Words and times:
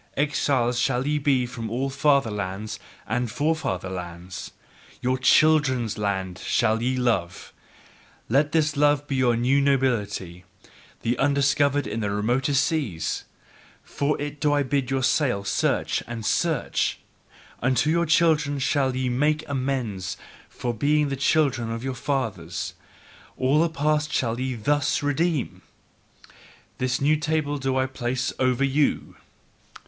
Exiles 0.17 0.79
shall 0.79 1.05
ye 1.05 1.19
be 1.19 1.45
from 1.45 1.69
all 1.69 1.87
fatherlands 1.91 2.79
and 3.05 3.29
forefather 3.29 3.87
lands! 3.87 4.49
Your 4.99 5.19
CHILDREN'S 5.19 5.99
LAND 5.99 6.39
shall 6.39 6.81
ye 6.81 6.95
love: 6.97 7.53
let 8.27 8.51
this 8.51 8.75
love 8.75 9.05
be 9.05 9.15
your 9.15 9.35
new 9.37 9.61
nobility, 9.61 10.43
the 11.03 11.19
undiscovered 11.19 11.85
in 11.85 11.99
the 11.99 12.09
remotest 12.09 12.65
seas! 12.65 13.25
For 13.83 14.19
it 14.19 14.39
do 14.41 14.53
I 14.53 14.63
bid 14.63 14.89
your 14.89 15.03
sails 15.03 15.49
search 15.49 16.01
and 16.07 16.25
search! 16.25 16.97
Unto 17.61 17.91
your 17.91 18.07
children 18.07 18.57
shall 18.57 18.95
ye 18.95 19.07
MAKE 19.07 19.47
AMENDS 19.47 20.17
for 20.49 20.73
being 20.73 21.09
the 21.09 21.15
children 21.15 21.69
of 21.71 21.83
your 21.83 21.93
fathers: 21.93 22.73
all 23.37 23.61
the 23.61 23.69
past 23.69 24.11
shall 24.11 24.39
ye 24.39 24.55
THUS 24.55 25.03
redeem! 25.03 25.61
This 26.79 26.99
new 26.99 27.17
table 27.17 27.59
do 27.59 27.77
I 27.77 27.85
place 27.85 28.33
over 28.39 28.63
you! 28.63 29.15